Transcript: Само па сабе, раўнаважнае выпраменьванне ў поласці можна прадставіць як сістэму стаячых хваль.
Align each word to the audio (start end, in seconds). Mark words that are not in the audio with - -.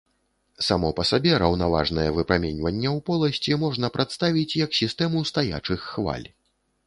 Само 0.67 0.87
па 0.99 1.03
сабе, 1.09 1.33
раўнаважнае 1.43 2.05
выпраменьванне 2.15 2.89
ў 2.97 3.05
поласці 3.09 3.59
можна 3.65 3.85
прадставіць 3.97 4.57
як 4.65 4.71
сістэму 4.81 5.23
стаячых 5.31 5.85
хваль. 5.91 6.27